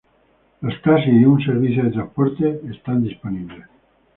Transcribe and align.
Los 0.61 0.81
taxis 0.81 1.13
y 1.13 1.25
un 1.25 1.39
servicio 1.45 1.83
de 1.83 1.91
transporte 1.91 2.59
están 2.71 3.03
disponibles. 3.03 3.67